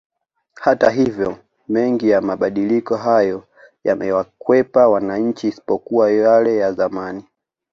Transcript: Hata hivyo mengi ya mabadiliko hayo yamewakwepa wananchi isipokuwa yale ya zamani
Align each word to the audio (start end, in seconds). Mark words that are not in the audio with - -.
Hata 0.53 0.89
hivyo 0.89 1.37
mengi 1.67 2.09
ya 2.09 2.21
mabadiliko 2.21 2.95
hayo 2.97 3.47
yamewakwepa 3.83 4.87
wananchi 4.87 5.47
isipokuwa 5.47 6.11
yale 6.11 6.55
ya 6.57 6.71
zamani 6.73 7.23